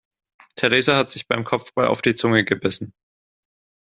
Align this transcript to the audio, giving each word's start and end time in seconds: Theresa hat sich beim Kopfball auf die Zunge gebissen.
Theresa 0.55 0.95
hat 0.97 1.11
sich 1.11 1.27
beim 1.27 1.43
Kopfball 1.43 1.85
auf 1.85 2.01
die 2.01 2.15
Zunge 2.15 2.43
gebissen. 2.43 2.95